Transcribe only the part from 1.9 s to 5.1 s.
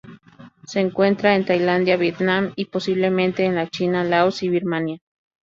Vietnam y, posiblemente, en la China, Laos y Birmania.